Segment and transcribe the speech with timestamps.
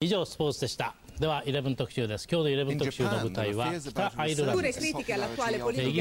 [0.00, 5.02] 以上スポーツでしたでは11特集です今日の11特集の舞台は北アイルランドですイギ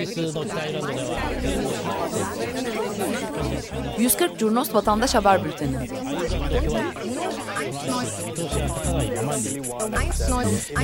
[0.01, 1.21] リスの北アイルランドでは
[3.98, 5.77] 140 Curnos Vatandaş Haber Bülteni.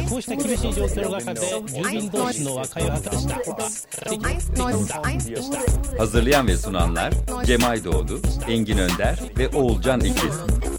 [0.10, 3.36] こうした厳しい状況の中で住民同士の和解を果たした
[5.98, 7.14] Hazırlayan ve sunanlar
[7.46, 10.70] Cem Aydoğdu, Engin Önder ve Oğulcan İkiz.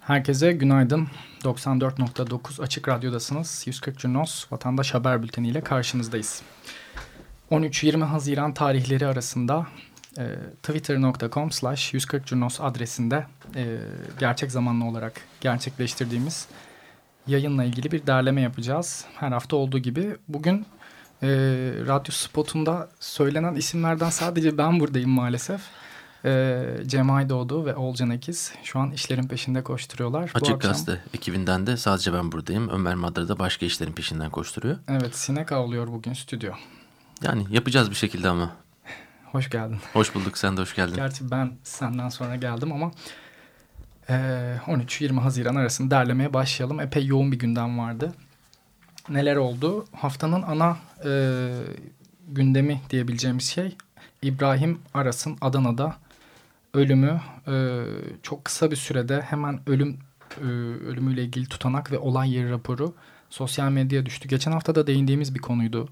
[0.00, 1.08] Herkese günaydın.
[1.44, 3.62] 94.9 Açık Radyo'dasınız.
[3.66, 6.42] 140 Cunos Vatandaş Haber Bülteni ile karşınızdayız.
[7.50, 9.66] 13-20 Haziran tarihleri arasında
[10.18, 10.24] e,
[10.62, 13.78] twitter.com slash 140 Cunos adresinde e,
[14.18, 16.46] gerçek zamanlı olarak gerçekleştirdiğimiz
[17.26, 19.04] yayınla ilgili bir derleme yapacağız.
[19.14, 20.66] Her hafta olduğu gibi bugün
[21.22, 21.28] e,
[21.86, 25.60] radyo spotunda söylenen isimlerden sadece ben buradayım maalesef.
[26.24, 30.22] E, Cem Aydoğdu ve Olcan Ekiz şu an işlerin peşinde koşturuyorlar.
[30.34, 32.68] Bu Açık akşam- Gazete ekibinden de sadece ben buradayım.
[32.68, 34.76] Ömer Madra da başka işlerin peşinden koşturuyor.
[34.88, 36.52] Evet sinek avlıyor bugün stüdyo.
[37.22, 38.56] Yani yapacağız bir şekilde ama.
[39.32, 39.78] Hoş geldin.
[39.92, 40.94] Hoş bulduk sen de hoş geldin.
[40.96, 42.90] Gerçi ben senden sonra geldim ama
[44.10, 44.14] e,
[44.66, 46.80] 13-20 Haziran arasında derlemeye başlayalım.
[46.80, 48.12] Epey yoğun bir gündem vardı.
[49.10, 49.84] Neler oldu?
[49.92, 51.10] Haftanın ana e,
[52.28, 53.76] gündemi diyebileceğimiz şey
[54.22, 55.96] İbrahim Aras'ın Adana'da
[56.74, 57.84] ölümü e,
[58.22, 59.98] çok kısa bir sürede hemen ölüm
[60.40, 60.44] e,
[60.86, 62.94] ölümüyle ilgili tutanak ve olay yeri raporu
[63.30, 64.28] sosyal medyaya düştü.
[64.28, 65.88] Geçen hafta da değindiğimiz bir konuydu.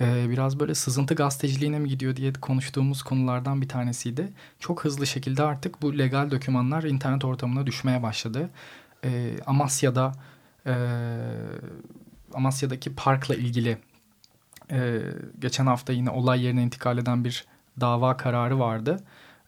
[0.00, 4.32] E, biraz böyle sızıntı gazeteciliğine mi gidiyor diye konuştuğumuz konulardan bir tanesiydi.
[4.60, 8.50] Çok hızlı şekilde artık bu legal dokümanlar internet ortamına düşmeye başladı.
[9.04, 10.12] E, Amasya'da
[10.66, 10.74] e,
[12.36, 13.78] Amasya'daki parkla ilgili
[14.70, 15.00] e,
[15.38, 17.44] geçen hafta yine olay yerine intikal eden bir
[17.80, 19.00] dava kararı vardı.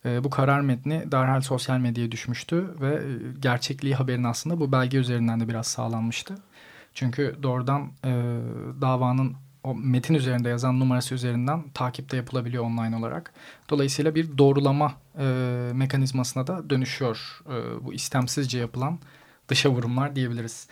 [0.05, 3.01] E, bu karar metni derhal sosyal medyaya düşmüştü ve e,
[3.41, 6.35] gerçekliği haberin aslında bu belge üzerinden de biraz sağlanmıştı.
[6.95, 8.41] Çünkü doğrudan e,
[8.81, 13.33] davanın o metin üzerinde yazan numarası üzerinden takipte yapılabiliyor online olarak.
[13.71, 15.25] Dolayısıyla bir doğrulama e,
[15.75, 18.99] mekanizmasına da dönüşüyor e, bu istemsizce yapılan
[19.49, 20.69] dışa vurumlar diyebiliriz.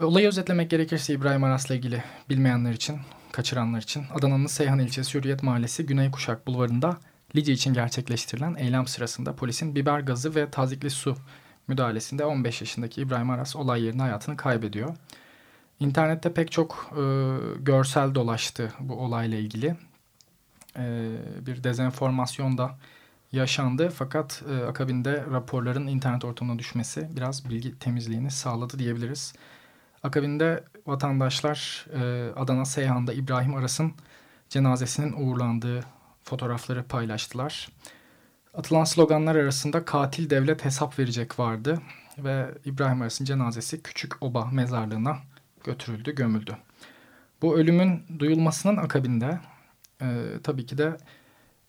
[0.00, 2.98] Olayı özetlemek gerekirse İbrahim Aras'la ilgili bilmeyenler için,
[3.32, 6.96] kaçıranlar için Adana'nın Seyhan ilçesi Hürriyet Mahallesi Güney Kuşak Bulvarı'nda
[7.36, 11.16] Lice için gerçekleştirilen eylem sırasında polisin biber gazı ve tazikli su
[11.68, 14.96] müdahalesinde 15 yaşındaki İbrahim Aras olay yerinde hayatını kaybediyor.
[15.80, 17.02] İnternette pek çok e,
[17.60, 19.76] görsel dolaştı bu olayla ilgili.
[20.78, 21.12] E,
[21.46, 22.78] bir dezenformasyon da
[23.32, 29.34] yaşandı fakat e, akabinde raporların internet ortamına düşmesi biraz bilgi temizliğini sağladı diyebiliriz.
[30.06, 33.92] Akabinde vatandaşlar e, Adana Seyhan'da İbrahim Aras'ın
[34.48, 35.84] cenazesinin uğurlandığı
[36.22, 37.68] fotoğrafları paylaştılar.
[38.54, 41.80] Atılan sloganlar arasında katil devlet hesap verecek vardı
[42.18, 45.18] ve İbrahim Aras'ın cenazesi Küçük Oba mezarlığına
[45.64, 46.56] götürüldü, gömüldü.
[47.42, 49.40] Bu ölümün duyulmasının akabinde
[50.02, 50.06] e,
[50.42, 50.96] tabii ki de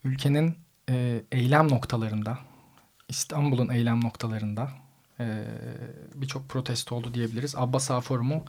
[0.03, 0.57] ülkenin
[0.89, 2.39] e, eylem noktalarında,
[3.09, 4.69] İstanbul'un eylem noktalarında
[5.19, 5.43] e,
[6.15, 7.55] birçok protesto oldu diyebiliriz.
[7.55, 8.45] Abbas Ağa Forumu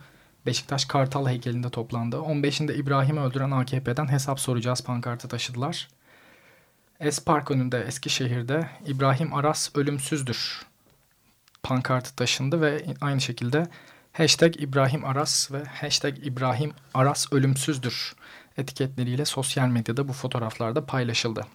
[0.46, 2.16] Beşiktaş Kartal heykelinde toplandı.
[2.16, 5.88] 15'inde İbrahim'i öldüren AKP'den hesap soracağız pankartı taşıdılar.
[7.00, 10.66] Espark önünde Eskişehir'de İbrahim Aras ölümsüzdür
[11.62, 13.66] pankartı taşındı ve aynı şekilde
[14.12, 18.14] hashtag İbrahim Aras ve hashtag İbrahim Aras ölümsüzdür
[18.56, 21.46] etiketleriyle sosyal medyada bu fotoğraflarda paylaşıldı.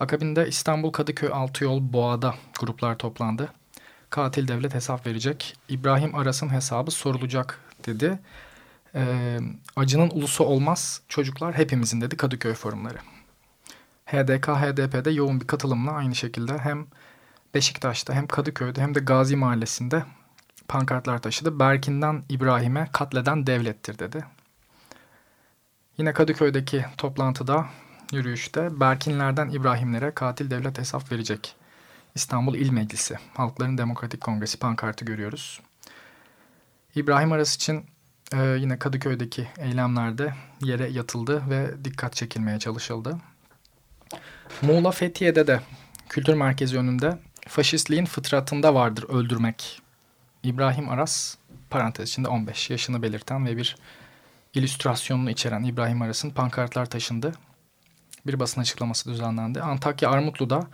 [0.00, 3.48] Akabinde İstanbul Kadıköy Altıyol Boğa'da gruplar toplandı.
[4.10, 5.56] Katil devlet hesap verecek.
[5.68, 8.18] İbrahim Aras'ın hesabı sorulacak dedi.
[8.94, 9.38] Ee,
[9.76, 12.98] acının ulusu olmaz çocuklar hepimizin dedi Kadıköy forumları.
[14.06, 16.86] HDK, HDP'de yoğun bir katılımla aynı şekilde hem
[17.54, 20.04] Beşiktaş'ta hem Kadıköy'de hem de Gazi Mahallesi'nde
[20.68, 21.58] pankartlar taşıdı.
[21.58, 24.24] Berkin'den İbrahim'e katleden devlettir dedi.
[25.98, 27.66] Yine Kadıköy'deki toplantıda,
[28.12, 31.57] yürüyüşte Berkinlerden İbrahimlere katil devlet hesap verecek.
[32.18, 35.60] İstanbul İl Meclisi, Halkların Demokratik Kongresi pankartı görüyoruz.
[36.94, 37.86] İbrahim Aras için
[38.32, 43.18] e, yine Kadıköy'deki eylemlerde yere yatıldı ve dikkat çekilmeye çalışıldı.
[44.62, 45.60] Muğla Fethiye'de de
[46.08, 47.18] kültür merkezi önünde
[47.48, 49.82] faşistliğin fıtratında vardır öldürmek.
[50.42, 51.36] İbrahim Aras
[51.70, 53.76] parantez içinde 15 yaşını belirten ve bir
[54.54, 57.32] illüstrasyonunu içeren İbrahim Aras'ın pankartlar taşındı.
[58.26, 59.62] Bir basın açıklaması düzenlendi.
[59.62, 60.68] Antakya Armutlu'da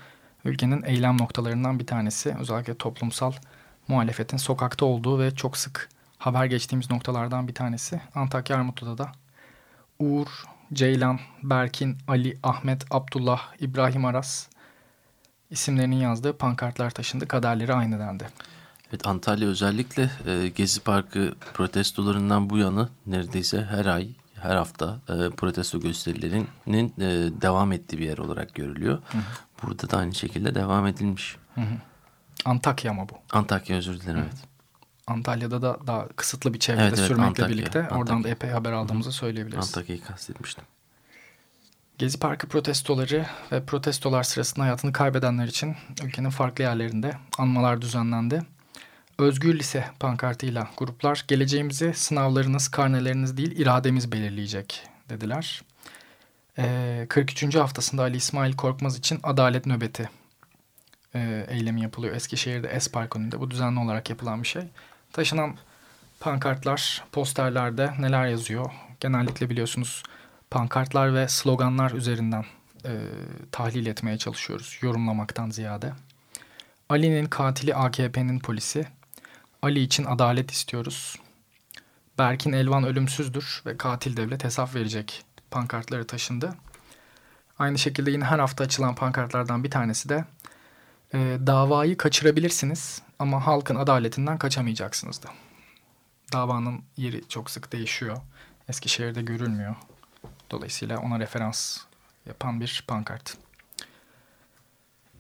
[0.45, 2.37] ülkenin eylem noktalarından bir tanesi.
[2.41, 3.33] Özellikle toplumsal
[3.89, 5.89] muhalefetin sokakta olduğu ve çok sık
[6.19, 8.01] haber geçtiğimiz noktalardan bir tanesi.
[8.15, 9.13] Antakya Armutlu'da da
[9.99, 10.29] Uğur
[10.73, 14.49] Ceylan, Berkin, Ali, Ahmet, Abdullah, İbrahim Aras
[15.51, 17.29] isimlerinin yazdığı pankartlar taşındı.
[17.29, 18.29] Kaderleri aynı dendi.
[18.89, 25.31] Evet Antalya özellikle e, Gezi Parkı protestolarından bu yana neredeyse her ay her hafta e,
[25.31, 28.99] protesto gösterilerinin e, devam ettiği bir yer olarak görülüyor.
[29.13, 29.23] Hı hı.
[29.67, 31.37] Burada da aynı şekilde devam edilmiş.
[31.55, 31.75] Hı hı.
[32.45, 33.37] Antakya mı bu?
[33.37, 34.23] Antakya özür dilerim hı.
[34.23, 34.55] evet.
[35.07, 37.99] Antalya'da da daha kısıtlı bir çevrede evet, evet, sürmekle Antakya, birlikte Antakya.
[37.99, 39.77] oradan da epey haber aldığımızı söyleyebiliriz.
[39.77, 40.65] Antakya'yı kastetmiştim.
[41.99, 48.43] Gezi Parkı protestoları ve protestolar sırasında hayatını kaybedenler için ülkenin farklı yerlerinde anmalar düzenlendi.
[49.19, 55.63] Özgür Lise pankartıyla gruplar geleceğimizi sınavlarınız, karneleriniz değil irademiz belirleyecek dediler.
[56.59, 57.55] Ee, 43.
[57.55, 60.11] haftasında Ali İsmail Korkmaz için adalet nöbeti
[61.15, 62.15] e, eylemi yapılıyor.
[62.15, 64.63] Eskişehir'de Espark önünde bu düzenli olarak yapılan bir şey.
[65.13, 65.57] Taşınan
[66.21, 68.71] pankartlar, posterlerde neler yazıyor?
[69.01, 70.03] Genellikle biliyorsunuz
[70.51, 72.45] pankartlar ve sloganlar üzerinden
[72.85, 72.93] e,
[73.53, 74.79] tahlil etmeye çalışıyoruz.
[74.83, 75.93] Yorumlamaktan ziyade.
[76.89, 78.87] Ali'nin katili AKP'nin polisi.
[79.63, 81.17] Ali için adalet istiyoruz.
[82.19, 85.25] Berkin Elvan ölümsüzdür ve katil devlet hesap verecek
[85.55, 86.55] pankartları taşındı.
[87.59, 90.25] Aynı şekilde yine her hafta açılan pankartlardan bir tanesi de
[91.15, 95.29] e, davayı kaçırabilirsiniz ama halkın adaletinden kaçamayacaksınız da.
[96.33, 98.17] Davanın yeri çok sık değişiyor.
[98.69, 99.75] Eskişehir'de görülmüyor.
[100.51, 101.79] Dolayısıyla ona referans
[102.27, 103.37] yapan bir pankart.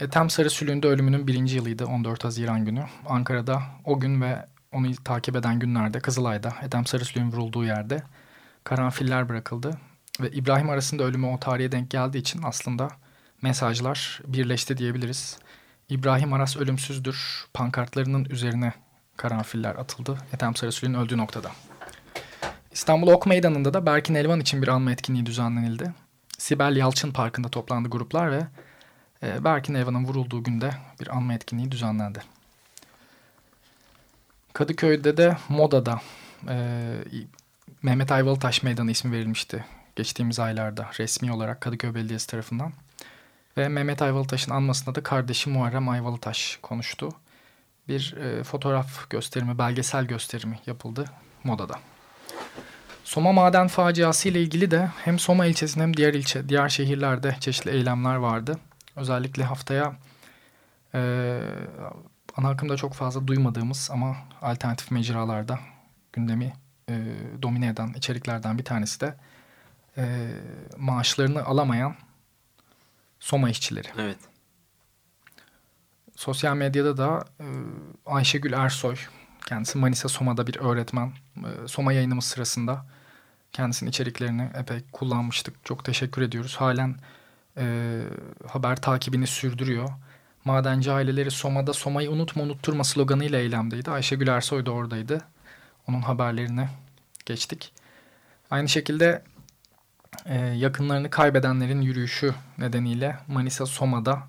[0.00, 2.84] Ethem Sarısülü'nün de ölümünün birinci yılıydı 14 Haziran günü.
[3.08, 8.02] Ankara'da o gün ve onu takip eden günlerde Kızılay'da Ethem Sarısülü'nün vurulduğu yerde
[8.64, 9.78] karanfiller bırakıldı.
[10.20, 12.88] Ve İbrahim arasında ölümü o tarihe denk geldiği için aslında
[13.42, 15.38] mesajlar birleşti diyebiliriz.
[15.88, 18.72] İbrahim Aras ölümsüzdür pankartlarının üzerine
[19.16, 21.50] karanfiller atıldı Ethem Sarısülü'nün öldüğü noktada.
[22.72, 25.92] İstanbul Ok Meydanı'nda da Berkin Elvan için bir anma etkinliği düzenlenildi.
[26.38, 28.46] Sibel Yalçın Parkı'nda toplandı gruplar ve
[29.22, 30.70] e, Berkin Elvan'ın vurulduğu günde
[31.00, 32.22] bir anma etkinliği düzenlendi.
[34.52, 36.00] Kadıköy'de de Moda'da
[36.48, 36.56] e,
[37.82, 39.64] Mehmet Ayvalıtaş Meydanı ismi verilmişti
[39.96, 42.72] geçtiğimiz aylarda resmi olarak Kadıköy Belediyesi tarafından.
[43.56, 47.08] Ve Mehmet Ayvalıtaş'ın anmasında da kardeşi Muharrem Ayvalıtaş konuştu.
[47.88, 51.04] Bir e, fotoğraf gösterimi, belgesel gösterimi yapıldı
[51.44, 51.74] Moda'da.
[53.04, 57.70] Soma maden faciası ile ilgili de hem Soma ilçesinde hem diğer ilçe, diğer şehirlerde çeşitli
[57.70, 58.58] eylemler vardı.
[58.96, 59.96] Özellikle haftaya
[60.94, 61.40] e,
[62.36, 65.58] ana akımda çok fazla duymadığımız ama alternatif mecralarda
[66.12, 66.52] gündemi
[66.88, 66.94] e,
[67.42, 69.14] domine eden içeriklerden bir tanesi de
[69.98, 70.28] e,
[70.76, 71.96] maaşlarını alamayan
[73.20, 73.88] Soma işçileri.
[73.98, 74.18] Evet.
[76.16, 77.46] Sosyal medyada da e,
[78.06, 78.96] Ayşegül Ersoy,
[79.46, 81.12] kendisi Manisa Soma'da bir öğretmen.
[81.36, 82.86] E, Soma yayınımız sırasında
[83.52, 85.64] kendisinin içeriklerini epey kullanmıştık.
[85.64, 86.56] Çok teşekkür ediyoruz.
[86.56, 86.96] Halen
[87.56, 88.00] e,
[88.48, 89.88] haber takibini sürdürüyor.
[90.44, 93.90] Madenci aileleri Soma'da Soma'yı unutma unutturma sloganıyla eylemdeydi.
[93.90, 95.20] Ayşegül Ersoy da oradaydı.
[95.88, 96.68] Onun haberlerine
[97.26, 97.72] geçtik.
[98.50, 99.22] Aynı şekilde
[100.26, 104.22] e, yakınlarını kaybedenlerin yürüyüşü nedeniyle Manisa Soma'da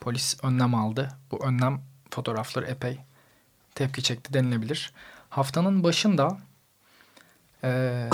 [0.00, 1.08] polis önlem aldı.
[1.30, 1.80] Bu önlem
[2.10, 2.98] fotoğrafları epey
[3.74, 4.92] tepki çekti denilebilir.
[5.30, 6.38] Haftanın başında
[7.64, 8.10] e,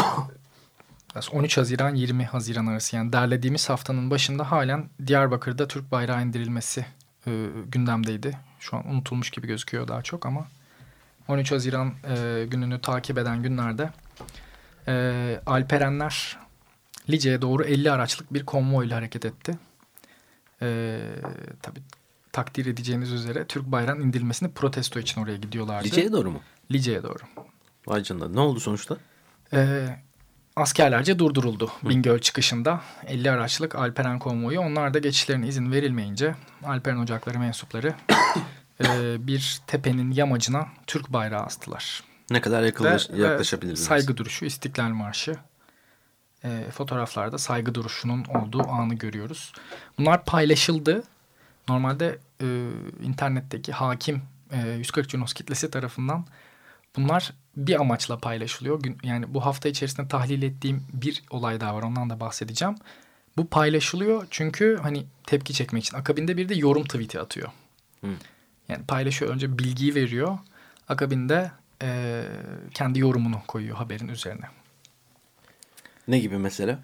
[1.32, 6.86] 13 Haziran 20 Haziran arası yani derlediğimiz haftanın başında halen Diyarbakır'da Türk bayrağı indirilmesi
[7.26, 8.38] e, gündemdeydi.
[8.60, 10.46] Şu an unutulmuş gibi gözüküyor daha çok ama
[11.28, 13.90] 13 Haziran e, gününü takip eden günlerde
[14.88, 16.38] e, Alperenler
[17.10, 19.58] Lice'ye doğru 50 araçlık bir konvoyla hareket etti.
[20.62, 20.98] E,
[21.62, 21.80] tabii
[22.32, 25.86] takdir edeceğiniz üzere Türk bayrağının indirilmesini protesto için oraya gidiyorlardı.
[25.86, 26.40] Lice'ye doğru mu?
[26.70, 27.18] Lice'ye doğru.
[27.86, 28.28] Vay canına.
[28.28, 28.96] Ne oldu sonuçta?
[29.52, 29.86] E,
[30.56, 31.88] askerlerce durduruldu Hı.
[31.88, 32.80] Bingöl çıkışında.
[33.06, 34.60] 50 araçlık Alperen konvoyu.
[34.60, 37.94] Onlar da geçişlerine izin verilmeyince Alperen Ocakları mensupları
[38.84, 42.02] e, bir tepenin yamacına Türk bayrağı astılar.
[42.30, 43.88] Ne kadar yakınlaş, Ve, yaklaşabilirsiniz?
[43.88, 45.34] Saygı duruşu, İstiklal Marşı.
[46.44, 49.52] E, fotoğraflarda saygı duruşunun olduğu anı görüyoruz.
[49.98, 51.02] Bunlar paylaşıldı.
[51.68, 52.68] Normalde e,
[53.02, 54.22] internetteki hakim
[54.52, 56.26] e, 140 Cunos kitlesi tarafından
[56.96, 58.80] bunlar bir amaçla paylaşılıyor.
[59.02, 61.82] Yani bu hafta içerisinde tahlil ettiğim bir olay daha var.
[61.82, 62.74] Ondan da bahsedeceğim.
[63.36, 65.96] Bu paylaşılıyor çünkü hani tepki çekmek için.
[65.96, 67.48] Akabinde bir de yorum tweet'i atıyor.
[68.00, 68.10] Hı.
[68.68, 69.34] Yani paylaşıyor.
[69.34, 70.38] Önce bilgiyi veriyor.
[70.88, 71.50] Akabinde
[71.82, 72.22] e,
[72.74, 74.46] kendi yorumunu koyuyor haberin üzerine.
[76.12, 76.78] Ne gibi mesela?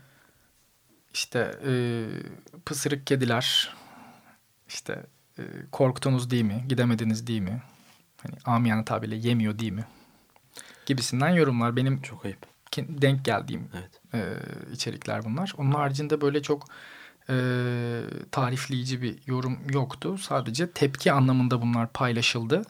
[1.14, 1.72] İşte e,
[2.64, 3.74] pısırık kediler,
[4.68, 5.06] işte
[5.38, 5.42] e,
[5.72, 7.62] korktunuz değil mi, gidemediniz değil mi?
[8.22, 9.84] Hani amiyane tabirle yemiyor değil mi?
[10.88, 11.76] gibisinden yorumlar.
[11.76, 12.46] Benim çok ayıp.
[12.76, 14.00] denk geldiğim evet.
[14.14, 14.20] e,
[14.72, 15.54] içerikler bunlar.
[15.58, 16.66] Onun haricinde böyle çok
[17.30, 17.36] e,
[18.30, 20.18] tarifleyici bir yorum yoktu.
[20.18, 22.62] Sadece tepki anlamında bunlar paylaşıldı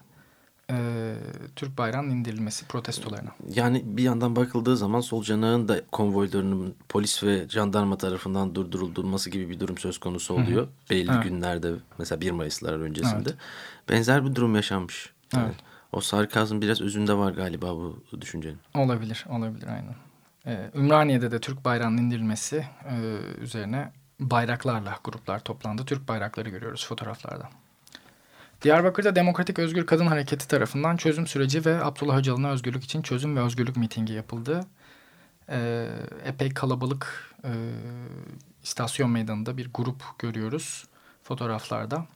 [0.71, 1.15] e,
[1.57, 3.31] Türk bayrağının indirilmesi protestolarına.
[3.49, 9.51] Yani bir yandan bakıldığı zaman sol canağın da konvoylarının polis ve jandarma tarafından durdurulması gibi
[9.51, 10.63] bir durum söz konusu oluyor.
[10.63, 10.91] Hı hı.
[10.91, 11.25] Belli evet.
[11.25, 13.31] günlerde mesela 1 Mayıs'lar öncesinde.
[13.31, 13.39] Evet.
[13.89, 15.13] Benzer bir durum yaşanmış.
[15.35, 15.57] Yani evet.
[15.93, 18.59] O sarkazm biraz özünde var galiba bu düşüncenin.
[18.75, 19.95] Olabilir, olabilir aynen.
[20.47, 22.95] Ee, Ümraniye'de de Türk bayrağının indirilmesi e,
[23.41, 25.85] üzerine bayraklarla gruplar toplandı.
[25.85, 27.49] Türk bayrakları görüyoruz fotoğraflarda.
[28.63, 33.41] Diyarbakır'da Demokratik Özgür Kadın Hareketi tarafından çözüm süreci ve Abdullah Öcalan'a özgürlük için çözüm ve
[33.41, 34.67] özgürlük mitingi yapıldı.
[35.49, 35.89] Ee,
[36.25, 37.51] epey kalabalık e,
[38.63, 40.85] istasyon meydanında bir grup görüyoruz
[41.23, 42.07] fotoğraflarda.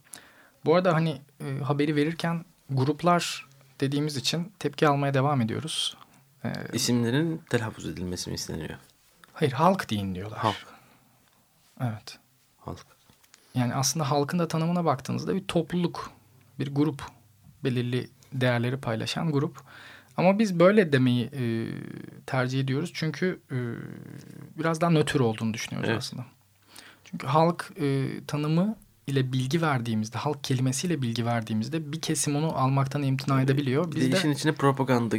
[0.64, 3.46] Bu arada hani e, haberi verirken gruplar
[3.80, 5.96] dediğimiz için tepki almaya devam ediyoruz.
[6.44, 8.78] Ee, İsimlerin telaffuz edilmesi mi isteniyor?
[9.32, 10.38] Hayır halk deyin diyorlar.
[10.38, 10.66] Halk.
[11.80, 12.18] Evet.
[12.58, 12.86] Halk.
[13.54, 16.10] Yani aslında halkın da tanımına baktığınızda bir topluluk
[16.62, 17.02] bir grup.
[17.64, 19.60] Belirli değerleri paylaşan grup.
[20.16, 21.66] Ama biz böyle demeyi e,
[22.26, 22.90] tercih ediyoruz.
[22.94, 23.56] Çünkü e,
[24.58, 25.98] biraz daha nötr olduğunu düşünüyoruz evet.
[25.98, 26.24] aslında.
[27.04, 33.02] Çünkü halk e, tanımı ile bilgi verdiğimizde, halk kelimesiyle bilgi verdiğimizde bir kesim onu almaktan
[33.02, 33.92] imtina edebiliyor.
[33.92, 35.16] Biz de işin içine propaganda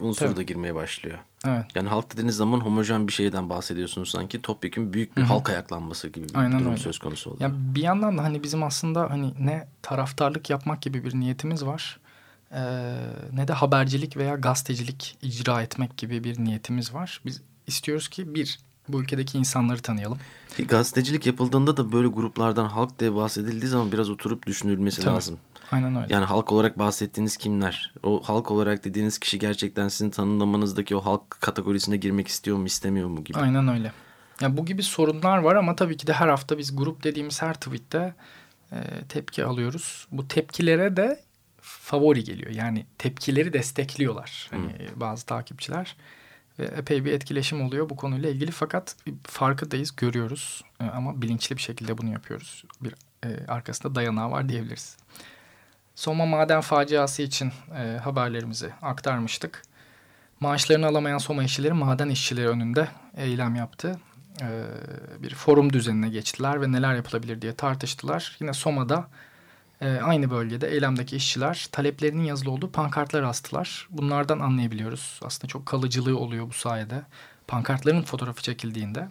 [0.00, 0.36] unsuru Tabii.
[0.36, 1.18] da girmeye başlıyor.
[1.46, 1.64] Evet.
[1.74, 4.42] Yani halk dediğiniz zaman homojen bir şeyden bahsediyorsunuz sanki.
[4.42, 5.28] Topyekun büyük bir Hı-hı.
[5.28, 6.82] halk ayaklanması gibi bir Aynen durum öyle.
[6.82, 7.40] söz konusu oluyor.
[7.50, 12.00] Yani bir yandan da hani bizim aslında hani ne taraftarlık yapmak gibi bir niyetimiz var.
[12.52, 12.94] Ee,
[13.32, 17.20] ne de habercilik veya gazetecilik icra etmek gibi bir niyetimiz var.
[17.26, 18.58] Biz istiyoruz ki bir
[18.92, 20.18] bu ülkedeki insanları tanıyalım.
[20.68, 25.14] Gazetecilik yapıldığında da böyle gruplardan halk diye bahsedildiği zaman biraz oturup düşünülmesi Tabii.
[25.14, 25.38] lazım.
[25.70, 26.14] Aynen öyle.
[26.14, 27.94] Yani halk olarak bahsettiğiniz kimler?
[28.02, 33.08] O halk olarak dediğiniz kişi gerçekten sizin tanımlamanızdaki o halk kategorisine girmek istiyor mu istemiyor
[33.08, 33.38] mu gibi.
[33.38, 33.92] Aynen öyle.
[34.40, 37.54] Ya bu gibi sorunlar var ama tabii ki de her hafta biz grup dediğimiz her
[37.54, 38.14] tweette
[38.72, 38.78] e,
[39.08, 40.06] tepki alıyoruz.
[40.12, 41.20] Bu tepkilere de
[41.60, 42.50] favori geliyor.
[42.50, 44.48] Yani tepkileri destekliyorlar.
[44.50, 45.00] Hani hmm.
[45.00, 45.96] bazı takipçiler
[46.64, 48.50] epey bir etkileşim oluyor bu konuyla ilgili.
[48.50, 52.64] Fakat farkındayız, görüyoruz e, ama bilinçli bir şekilde bunu yapıyoruz.
[52.80, 54.96] Bir e, arkasında dayanağı var diyebiliriz.
[55.94, 59.62] Soma maden faciası için e, haberlerimizi aktarmıştık.
[60.40, 64.00] Maaşlarını alamayan Soma işçileri maden işçileri önünde eylem yaptı.
[64.42, 64.64] E,
[65.22, 68.36] bir forum düzenine geçtiler ve neler yapılabilir diye tartıştılar.
[68.40, 69.08] Yine Soma'da
[69.80, 73.88] e, aynı bölgede eylemdeki işçiler taleplerinin yazılı olduğu pankartlar astılar.
[73.90, 75.20] Bunlardan anlayabiliyoruz.
[75.22, 77.02] Aslında çok kalıcılığı oluyor bu sayede.
[77.46, 79.08] Pankartların fotoğrafı çekildiğinde.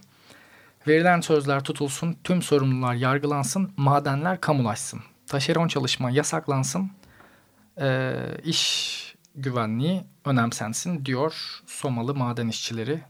[0.87, 5.01] Verilen sözler tutulsun, tüm sorumlular yargılansın, madenler kamulaşsın.
[5.27, 6.91] Taşeron çalışma yasaklansın,
[7.81, 13.01] e, iş güvenliği önemsensin diyor Somalı maden işçileri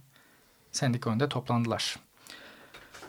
[0.71, 1.95] sendika önünde toplandılar.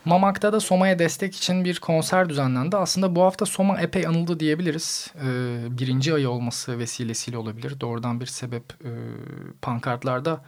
[0.04, 2.76] Mamak'ta da Soma'ya destek için bir konser düzenlendi.
[2.76, 5.12] Aslında bu hafta Soma epey anıldı diyebiliriz.
[5.24, 7.80] Ee, birinci ayı olması vesilesiyle olabilir.
[7.80, 8.90] Doğrudan bir sebep e,
[9.62, 10.44] pankartlarda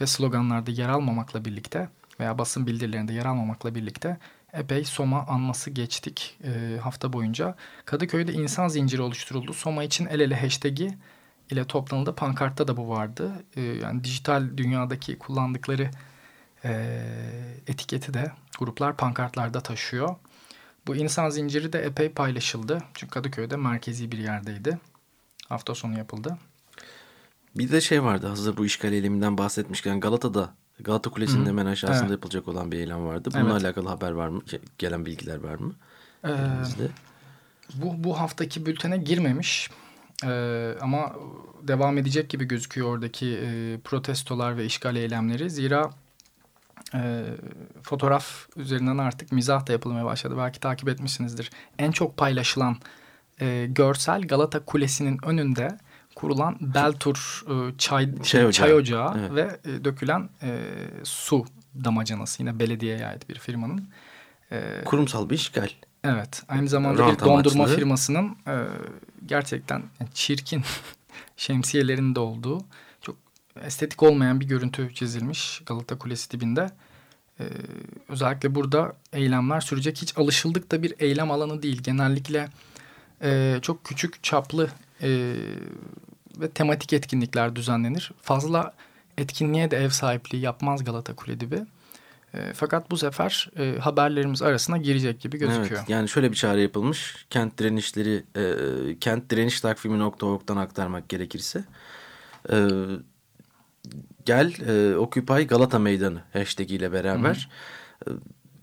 [0.00, 1.88] ve sloganlarda yer almamakla birlikte
[2.20, 4.18] veya basın bildirilerinde yer almamakla birlikte
[4.52, 7.54] epey Soma anması geçtik e, hafta boyunca.
[7.84, 9.52] Kadıköy'de insan zinciri oluşturuldu.
[9.52, 10.98] Soma için el ele hashtag'i
[11.50, 12.14] ile toplanıldı.
[12.14, 13.32] Pankartta da bu vardı.
[13.56, 15.90] E, yani dijital dünyadaki kullandıkları
[16.64, 17.02] e,
[17.66, 20.16] etiketi de gruplar pankartlarda taşıyor.
[20.86, 22.82] Bu insan zinciri de epey paylaşıldı.
[22.94, 24.78] Çünkü Kadıköy'de merkezi bir yerdeydi.
[25.48, 26.38] Hafta sonu yapıldı.
[27.56, 31.48] Bir de şey vardı hazır bu işgal eyleminden bahsetmişken Galata'da Galata Kulesi'nin Hı.
[31.48, 32.10] hemen aşağısında evet.
[32.10, 33.30] yapılacak olan bir eylem vardı.
[33.34, 33.64] Bununla evet.
[33.64, 34.42] alakalı haber var mı?
[34.78, 35.74] Gelen bilgiler var mı?
[36.24, 36.30] Ee,
[37.74, 39.70] bu, bu haftaki bültene girmemiş.
[40.24, 41.12] Ee, ama
[41.62, 45.50] devam edecek gibi gözüküyor oradaki e, protestolar ve işgal eylemleri.
[45.50, 45.90] Zira
[46.94, 47.24] e,
[47.82, 50.34] fotoğraf üzerinden artık mizah da yapılmaya başladı.
[50.38, 51.50] Belki takip etmişsinizdir.
[51.78, 52.76] En çok paylaşılan
[53.40, 55.78] e, görsel Galata Kulesi'nin önünde
[56.14, 59.34] kurulan Beltur e, çay, çay ocağı, çay ocağı evet.
[59.34, 60.60] ve e, dökülen e,
[61.04, 61.44] su
[61.84, 62.42] damacanası.
[62.42, 63.88] Yine belediyeye ait bir firmanın.
[64.52, 65.68] E, Kurumsal bir işgal.
[66.04, 66.42] Evet.
[66.48, 67.76] Aynı zamanda Rant bir dondurma amaçlı.
[67.76, 68.64] firmasının e,
[69.26, 69.82] gerçekten
[70.14, 70.62] çirkin
[71.36, 72.64] şemsiyelerinde olduğu
[73.64, 76.70] estetik olmayan bir görüntü çizilmiş Galata Kulesi dibinde.
[77.40, 77.44] Ee,
[78.08, 80.02] özellikle burada eylemler sürecek.
[80.02, 81.82] Hiç alışıldık da bir eylem alanı değil.
[81.82, 82.48] Genellikle
[83.22, 84.70] e, çok küçük çaplı
[85.02, 85.34] e,
[86.40, 88.12] ve tematik etkinlikler düzenlenir.
[88.22, 88.74] Fazla
[89.18, 91.62] etkinliğe de ev sahipliği yapmaz Galata Kule dibi.
[92.34, 95.80] E, fakat bu sefer e, haberlerimiz arasına girecek gibi gözüküyor.
[95.80, 97.26] Evet, yani şöyle bir çağrı yapılmış.
[97.30, 101.64] Kent direnişleri, e, kent direniş takvimi.org'dan aktarmak gerekirse.
[102.52, 102.56] E,
[104.28, 107.48] gel e, Occupy Galata Meydanı hashtag ile beraber
[108.04, 108.18] Hı -hı.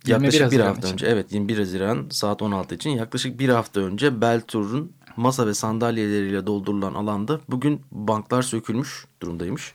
[0.07, 0.93] yaklaşık bir hafta için.
[0.93, 6.47] önce evet 21 Haziran saat 16 için yaklaşık bir hafta önce Beltur'un masa ve sandalyeleriyle
[6.47, 9.73] doldurulan alanda bugün banklar sökülmüş durumdaymış.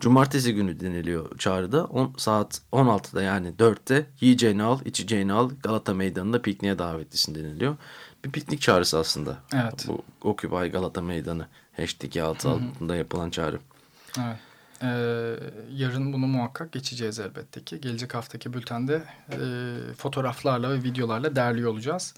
[0.00, 1.84] Cumartesi günü deniliyor çağrıda.
[1.84, 7.76] On, saat 16'da yani 4'te yiyeceğini al, içeceğini al Galata Meydanı'nda pikniğe davetlisin deniliyor.
[8.24, 9.36] Bir piknik çağrısı aslında.
[9.54, 9.86] Evet.
[9.88, 13.58] Bu Occupy Galata Meydanı hashtag altı altında yapılan çağrı.
[14.18, 14.45] Evet.
[14.82, 14.86] Ee,
[15.72, 17.80] yarın bunu muhakkak geçeceğiz elbette ki.
[17.80, 19.02] Gelecek haftaki bültende
[19.32, 19.38] e,
[19.98, 22.14] fotoğraflarla ve videolarla derliyor olacağız.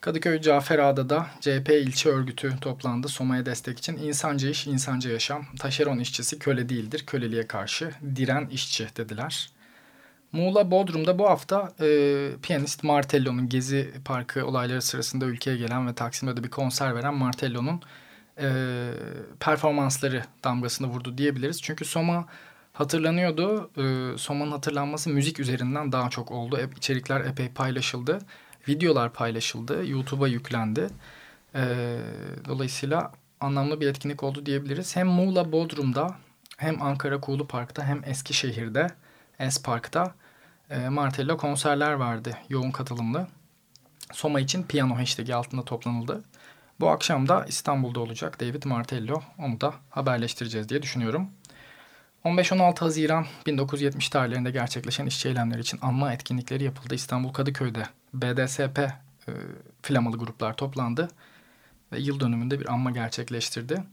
[0.00, 3.08] Kadıköy Caferada'da CHP ilçe örgütü toplandı.
[3.08, 5.46] Soma'ya destek için insanca iş, insanca yaşam.
[5.58, 9.50] Taşeron işçisi köle değildir, köleliğe karşı diren işçi dediler.
[10.32, 16.36] Muğla Bodrum'da bu hafta e, piyanist Martello'nun Gezi Parkı olayları sırasında ülkeye gelen ve Taksim'de
[16.36, 17.80] de bir konser veren Martello'nun
[18.40, 18.90] e,
[19.40, 21.62] performansları damgasını vurdu diyebiliriz.
[21.62, 22.26] Çünkü Soma
[22.72, 23.70] hatırlanıyordu.
[23.76, 26.58] E, Soma'nın hatırlanması müzik üzerinden daha çok oldu.
[26.58, 28.18] E, içerikler epey paylaşıldı
[28.68, 29.86] videolar paylaşıldı.
[29.86, 30.88] YouTube'a yüklendi.
[31.54, 31.96] E,
[32.48, 34.96] dolayısıyla anlamlı bir etkinlik oldu diyebiliriz.
[34.96, 36.16] Hem Muğla Bodrum'da
[36.56, 38.86] hem Ankara Kuğulu Park'ta hem Eskişehir'de
[39.38, 40.14] Es Park'ta
[40.70, 43.26] e, Martello konserler vardı yoğun katılımlı.
[44.12, 46.24] Soma için piyano hashtag'i altında toplanıldı.
[46.80, 49.22] Bu akşam da İstanbul'da olacak David Martello.
[49.38, 51.30] Onu da haberleştireceğiz diye düşünüyorum.
[52.24, 56.94] 15-16 Haziran 1970 tarihlerinde gerçekleşen işçi eylemleri için anma etkinlikleri yapıldı.
[56.94, 57.82] İstanbul Kadıköy'de
[58.14, 58.92] BDSP e,
[59.82, 61.08] flamalı gruplar toplandı
[61.92, 63.84] ve yıl dönümünde bir anma gerçekleştirdi.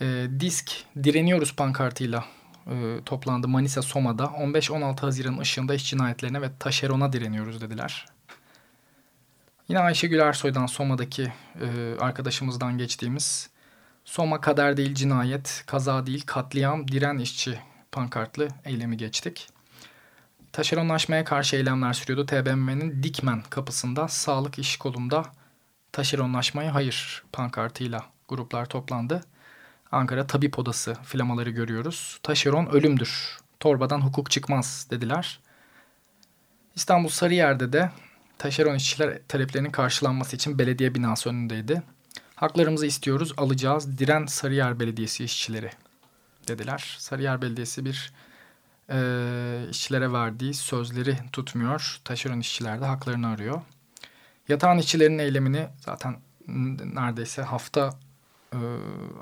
[0.00, 0.72] E, Disk
[1.04, 2.24] Direniyoruz pankartıyla
[2.66, 4.24] e, toplandı Manisa Soma'da.
[4.24, 8.06] 15-16 Haziran ışığında iş cinayetlerine ve taşerona direniyoruz dediler.
[9.68, 13.50] Yine Ayşegül Ersoy'dan Soma'daki e, arkadaşımızdan geçtiğimiz
[14.04, 17.58] Soma kader değil cinayet, kaza değil katliam, diren işçi
[17.92, 19.48] pankartlı eylemi geçtik.
[20.52, 22.26] Taşeronlaşmaya karşı eylemler sürüyordu.
[22.26, 25.24] TBMM'nin Dikmen kapısında sağlık iş kolunda
[25.92, 29.20] taşeronlaşmaya hayır pankartıyla gruplar toplandı.
[29.92, 32.20] Ankara Tabip Odası flamaları görüyoruz.
[32.22, 33.38] Taşeron ölümdür.
[33.60, 35.40] Torbadan hukuk çıkmaz dediler.
[36.74, 37.90] İstanbul Sarıyer'de de
[38.38, 41.82] taşeron işçiler taleplerinin karşılanması için belediye binası önündeydi.
[42.34, 43.98] Haklarımızı istiyoruz, alacağız.
[43.98, 45.70] Diren Sarıyer Belediyesi işçileri
[46.48, 46.96] dediler.
[46.98, 48.12] Sarıyer Belediyesi bir
[48.90, 48.98] e,
[49.70, 52.00] işçilere verdiği sözleri tutmuyor.
[52.04, 53.60] Taşeron işçiler de haklarını arıyor.
[54.48, 56.16] Yatağın işçilerinin eylemini zaten
[56.94, 57.90] neredeyse hafta
[58.52, 58.58] e,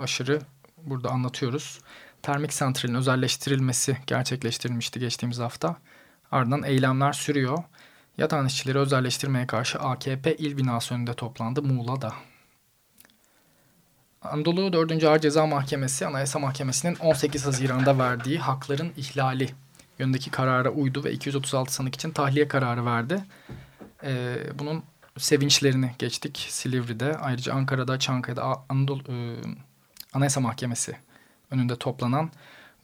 [0.00, 0.40] aşırı
[0.82, 1.80] burada anlatıyoruz.
[2.22, 5.76] Termik santralin özelleştirilmesi gerçekleştirilmişti geçtiğimiz hafta.
[6.32, 7.58] Ardından eylemler sürüyor.
[8.18, 12.12] Yatağın işçileri özelleştirmeye karşı AKP il binası önünde toplandı Muğla'da.
[14.22, 15.04] Anadolu 4.
[15.04, 19.48] Ağır Ceza Mahkemesi Anayasa Mahkemesi'nin 18 Haziran'da verdiği hakların ihlali
[19.98, 23.24] yönündeki karara uydu ve 236 sanık için tahliye kararı verdi.
[24.04, 24.82] Ee, bunun
[25.18, 27.16] sevinçlerini geçtik Silivri'de.
[27.16, 29.36] Ayrıca Ankara'da, Çankaya'da Anadolu e,
[30.12, 30.96] Anayasa Mahkemesi
[31.50, 32.30] önünde toplanan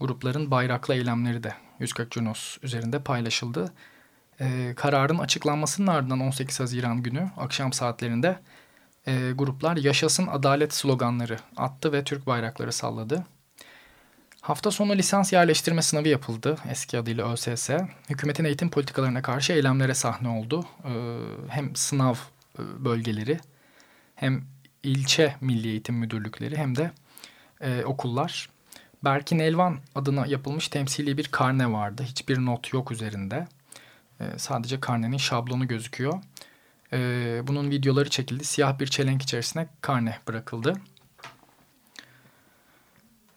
[0.01, 3.73] grupların bayraklı eylemleri de 140 Cunos üzerinde paylaşıldı.
[4.41, 8.39] Ee, kararın açıklanmasının ardından 18 Haziran günü akşam saatlerinde
[9.07, 13.25] e, gruplar yaşasın adalet sloganları attı ve Türk bayrakları salladı.
[14.41, 17.71] Hafta sonu lisans yerleştirme sınavı yapıldı eski adıyla ÖSS.
[18.11, 20.65] Hükümetin eğitim politikalarına karşı eylemlere sahne oldu.
[20.85, 20.91] Ee,
[21.49, 22.15] hem sınav
[22.59, 23.41] e, bölgeleri
[24.15, 24.45] hem
[24.83, 26.91] ilçe milli eğitim müdürlükleri hem de
[27.61, 28.49] e, okullar.
[29.05, 32.03] Berkin Elvan adına yapılmış temsili bir karne vardı.
[32.03, 33.49] Hiçbir not yok üzerinde.
[34.23, 36.23] E, sadece karnenin şablonu gözüküyor.
[36.93, 36.99] E,
[37.47, 38.45] bunun videoları çekildi.
[38.45, 40.75] Siyah bir çelenk içerisine karne bırakıldı.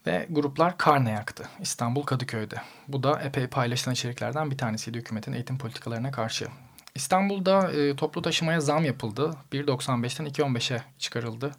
[0.08, 2.56] Ve gruplar karne yaktı İstanbul Kadıköy'de.
[2.88, 6.48] Bu da epey paylaşılan içeriklerden bir tanesiydi hükümetin eğitim politikalarına karşı.
[6.96, 9.32] İstanbul'da e, toplu taşımaya zam yapıldı.
[9.52, 11.52] 1.95'ten 2.15'e çıkarıldı.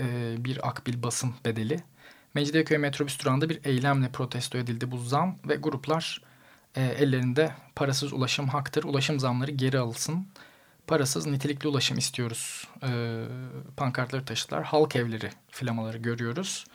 [0.00, 1.80] E, bir akbil basım bedeli.
[2.34, 6.22] Mecidiyeköy metrobüs durağında bir eylemle protesto edildi bu zam ve gruplar
[6.78, 10.26] e, ellerinde parasız ulaşım haktır, ulaşım zamları geri alsın
[10.88, 13.22] parasız nitelikli ulaşım istiyoruz e,
[13.76, 14.64] pankartları taşıdılar.
[14.64, 16.66] Halk evleri flamaları görüyoruz.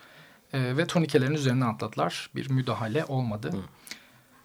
[0.53, 2.29] E, ve turnikelerin üzerine atladılar.
[2.35, 3.51] Bir müdahale olmadı.
[3.51, 3.57] Hı.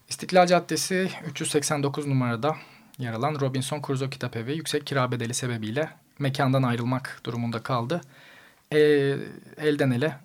[0.09, 2.57] İstiklal Caddesi 389 numarada
[2.99, 8.01] yer alan Robinson Crusoe Kitap Evi yüksek kira bedeli sebebiyle mekandan ayrılmak durumunda kaldı.
[8.73, 8.79] E,
[9.57, 10.19] elden ele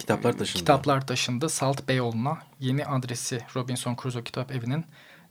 [0.00, 0.58] kitaplar taşındı.
[0.58, 1.48] Kitaplar taşındı.
[1.48, 4.84] Salt Beyoğlu'na yeni adresi Robinson Crusoe Kitap Evi'nin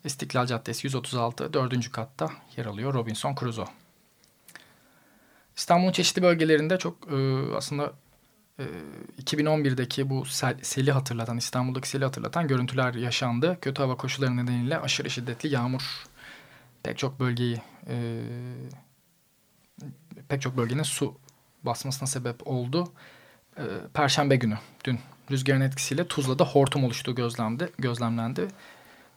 [0.05, 1.91] İstiklal Caddesi 136 4.
[1.91, 3.65] katta yer alıyor Robinson Crusoe.
[5.58, 7.15] İstanbul'un çeşitli bölgelerinde çok e,
[7.55, 7.93] aslında
[9.21, 13.58] 2011'deki bu sel, seli hatırlatan, İstanbul'daki seli hatırlatan görüntüler yaşandı.
[13.62, 16.05] Kötü hava koşulları nedeniyle aşırı şiddetli yağmur
[16.84, 18.21] pek çok bölgeyi e,
[20.29, 21.17] pek çok bölgenin su
[21.63, 22.91] basmasına sebep oldu.
[23.60, 25.00] E, Perşembe günü dün
[25.32, 28.48] rüzgarın etkisiyle Tuzla'da hortum oluştuğu gözlemdi, gözlemlendi.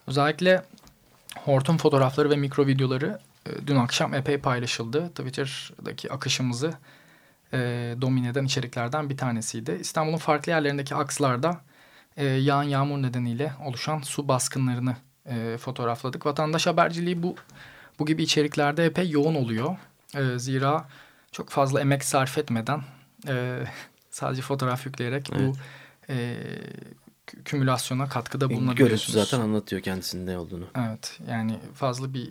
[0.07, 0.63] Özellikle
[1.37, 5.09] hortum fotoğrafları ve mikro videoları e, dün akşam epey paylaşıldı.
[5.09, 6.75] Twitter'daki akışımızı
[7.53, 7.59] e,
[8.01, 9.79] domine eden içeriklerden bir tanesiydi.
[9.81, 11.61] İstanbul'un farklı yerlerindeki akslarda
[12.17, 16.27] e, yağan yağmur nedeniyle oluşan su baskınlarını e, fotoğrafladık.
[16.27, 17.37] Vatandaş haberciliği bu
[17.99, 19.77] bu gibi içeriklerde epey yoğun oluyor.
[20.15, 20.89] E, zira
[21.33, 22.83] çok fazla emek sarf etmeden
[23.29, 23.65] e,
[24.13, 25.41] sadece fotoğraf yükleyerek evet.
[25.41, 25.57] bu
[26.13, 26.37] e,
[27.45, 29.07] kümülasyona katkıda bulunabiliyorsunuz.
[29.07, 30.65] Görüntü zaten anlatıyor kendisinin ne olduğunu.
[30.77, 32.31] Evet yani fazla bir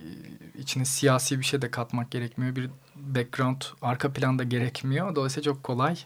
[0.58, 2.56] içine siyasi bir şey de katmak gerekmiyor.
[2.56, 5.15] Bir background arka planda gerekmiyor.
[5.15, 5.98] Dolayısıyla çok kolay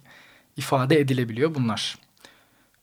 [0.57, 1.97] ifade edilebiliyor bunlar.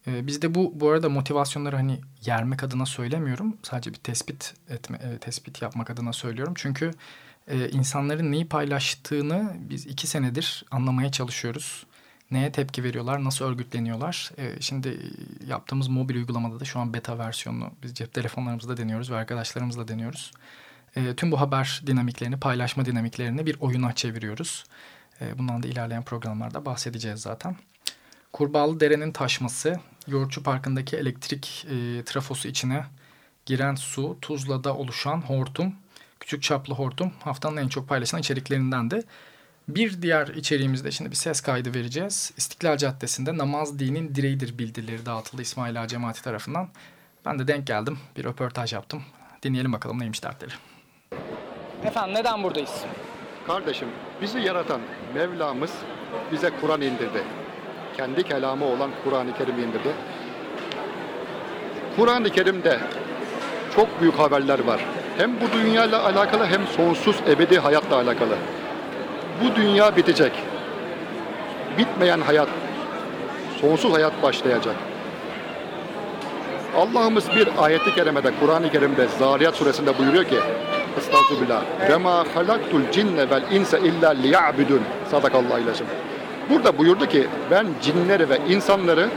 [0.06, 3.56] Ee, bizde bu bu arada motivasyonları hani yermek adına söylemiyorum.
[3.62, 6.54] Sadece bir tespit etme, e, tespit yapmak adına söylüyorum.
[6.56, 6.90] Çünkü
[7.48, 11.86] e, insanların neyi paylaştığını biz iki senedir anlamaya çalışıyoruz.
[12.32, 14.30] Neye tepki veriyorlar, nasıl örgütleniyorlar.
[14.38, 14.98] E, şimdi
[15.46, 20.32] yaptığımız mobil uygulamada da şu an beta versiyonunu biz cep telefonlarımızda deniyoruz ve arkadaşlarımızla deniyoruz.
[20.96, 24.64] E, tüm bu haber dinamiklerini, paylaşma dinamiklerini bir oyuna çeviriyoruz.
[25.20, 27.56] E, bundan da ilerleyen programlarda bahsedeceğiz zaten.
[28.32, 32.84] Kurbağalı Dere'nin taşması, Yoğurtçu Parkı'ndaki elektrik e, trafosu içine
[33.46, 35.74] giren su, Tuzla'da oluşan hortum,
[36.20, 39.02] küçük çaplı hortum haftanın en çok paylaşılan içeriklerinden de.
[39.68, 42.32] Bir diğer içeriğimizde şimdi bir ses kaydı vereceğiz.
[42.36, 46.68] İstiklal Caddesi'nde namaz dinin direğidir bildirileri dağıtıldı İsmail Ağa Cemaati tarafından.
[47.26, 47.98] Ben de denk geldim.
[48.16, 49.02] Bir röportaj yaptım.
[49.42, 50.52] Dinleyelim bakalım neymiş dertleri.
[51.84, 52.84] Efendim neden buradayız?
[53.46, 53.88] Kardeşim
[54.22, 54.80] bizi yaratan
[55.14, 55.70] Mevlamız
[56.32, 57.22] bize Kur'an indirdi.
[57.96, 59.92] Kendi kelamı olan Kur'an-ı Kerim indirdi.
[61.96, 62.80] Kur'an-ı Kerim'de
[63.74, 64.80] çok büyük haberler var.
[65.18, 68.36] Hem bu dünyayla alakalı hem sonsuz ebedi hayatla alakalı.
[69.42, 70.32] Bu dünya bitecek.
[71.78, 72.48] Bitmeyen hayat,
[73.60, 74.74] sonsuz hayat başlayacak.
[76.76, 80.36] Allah'ımız bir ayeti kerimede, Kur'an-ı Kerim'de, Zariyat suresinde buyuruyor ki
[80.98, 81.62] Estağfirullah.
[81.90, 84.82] Ve ma halaktul cinne vel insa illa liya'budun.
[85.10, 85.86] Sadakallahu ilacım.
[86.50, 89.08] Burada buyurdu ki ben cinleri ve insanları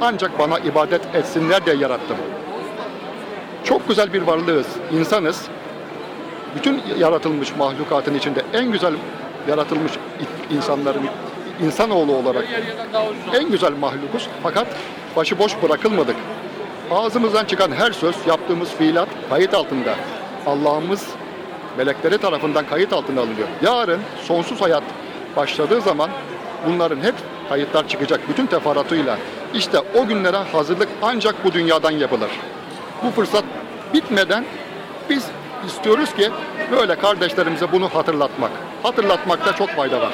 [0.00, 2.16] ancak bana ibadet etsinler diye yarattım.
[3.64, 5.48] Çok güzel bir varlığız, insanız.
[6.56, 8.94] Bütün yaratılmış mahlukatın içinde en güzel
[9.48, 9.92] yaratılmış
[10.50, 11.04] insanların
[11.62, 12.44] insanoğlu olarak
[13.34, 14.28] en güzel mahlukuz.
[14.42, 14.66] Fakat
[15.16, 16.16] başıboş bırakılmadık.
[16.90, 19.94] Ağzımızdan çıkan her söz, yaptığımız fiilat kayıt altında.
[20.46, 21.06] Allah'ımız
[21.78, 23.48] melekleri tarafından kayıt altına alınıyor.
[23.62, 24.82] Yarın sonsuz hayat
[25.36, 26.10] başladığı zaman
[26.66, 27.14] bunların hep
[27.48, 29.18] kayıtlar çıkacak bütün teferruatıyla.
[29.54, 32.30] İşte o günlere hazırlık ancak bu dünyadan yapılır.
[33.02, 33.44] Bu fırsat
[33.94, 34.44] bitmeden
[35.10, 35.24] biz
[35.66, 36.30] istiyoruz ki
[36.70, 38.50] böyle kardeşlerimize bunu hatırlatmak.
[38.82, 40.12] Hatırlatmakta çok fayda var.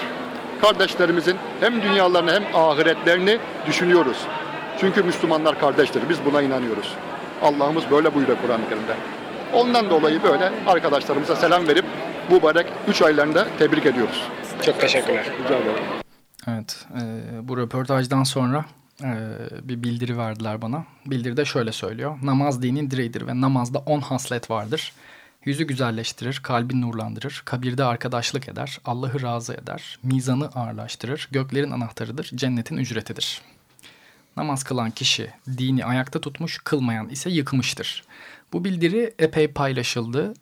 [0.61, 4.17] Kardeşlerimizin hem dünyalarını hem ahiretlerini düşünüyoruz.
[4.81, 6.03] Çünkü Müslümanlar kardeştir.
[6.09, 6.95] Biz buna inanıyoruz.
[7.43, 8.95] Allah'ımız böyle buyuruyor Kur'an-ı Kerim'de.
[9.53, 11.85] Ondan dolayı böyle arkadaşlarımıza selam verip
[12.31, 14.25] bu mübarek 3 aylarında tebrik ediyoruz.
[14.63, 15.27] Çok teşekkürler.
[15.45, 15.85] Rica ederim.
[16.49, 17.03] Evet, e,
[17.49, 18.65] bu röportajdan sonra
[19.03, 19.09] e,
[19.63, 20.85] bir bildiri verdiler bana.
[21.07, 22.19] Bildiride şöyle söylüyor.
[22.23, 24.93] Namaz dinin direğidir ve namazda on haslet vardır.
[25.45, 32.77] Yüzü güzelleştirir, kalbi nurlandırır, kabirde arkadaşlık eder, Allah'ı razı eder, mizanı ağırlaştırır, göklerin anahtarıdır, cennetin
[32.77, 33.43] ücretidir.
[34.37, 38.05] Namaz kılan kişi dini ayakta tutmuş, kılmayan ise yıkmıştır.
[38.53, 40.35] Bu bildiri epey paylaşıldı.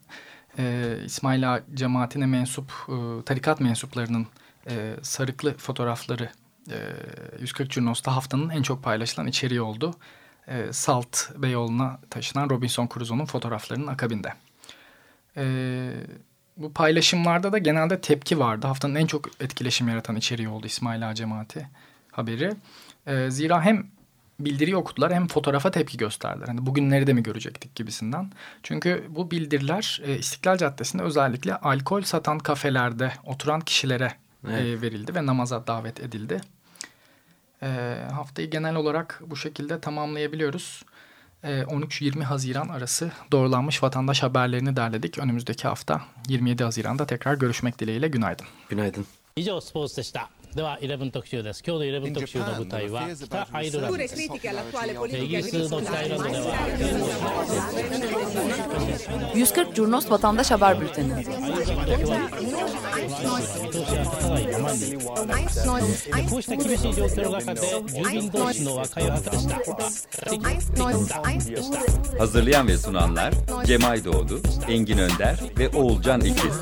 [0.58, 4.26] Ee, İsmail Ağa cemaatine mensup, e, tarikat mensuplarının
[4.70, 6.30] e, sarıklı fotoğrafları
[6.70, 6.76] e,
[7.40, 9.94] 140 Curnos'ta haftanın en çok paylaşılan içeriği oldu.
[10.48, 14.34] E, Salt Beyoğlu'na taşınan Robinson Crusoe'nun fotoğraflarının akabinde.
[15.38, 15.44] E,
[16.56, 18.66] bu paylaşımlarda da genelde tepki vardı.
[18.66, 21.68] Haftanın en çok etkileşim yaratan içeriği oldu İsmail Ağa cemaati
[22.12, 22.52] haberi.
[23.06, 23.86] E, zira hem
[24.40, 26.46] bildiriyi okudular hem fotoğrafa tepki gösterdiler.
[26.46, 28.32] Hani bugün nerede mi görecektik gibisinden.
[28.62, 34.12] Çünkü bu bildiriler e, İstiklal Caddesi'nde özellikle alkol satan kafelerde oturan kişilere
[34.48, 34.62] e, evet.
[34.62, 36.40] e, verildi ve namaza davet edildi.
[37.62, 37.68] E,
[38.12, 40.82] haftayı genel olarak bu şekilde tamamlayabiliyoruz.
[41.43, 45.17] E, 13-20 Haziran arası doğrulanmış vatandaş haberlerini derledik.
[45.17, 48.45] Önümüzdeki hafta 27 Haziran'da tekrar görüşmek dileğiyle günaydın.
[48.69, 49.05] Günaydın.
[49.35, 50.29] 以上スポーツでした。
[50.57, 54.39] では11特集です今日の11特集の舞台は北アイルランドですイギ
[55.37, 56.55] リスの北アイルランドでは
[59.33, 61.13] 140 Curnos Vatandaş Haber Bülteni
[63.63, 69.57] 見通しが立たないままにこうした厳しい状況の中で住民同士の和解を図りした
[72.19, 73.33] Hazırlayan ve sunanlar
[73.65, 76.61] Cemay Doğdu, Engin Önder ve Oğulcan İkiz.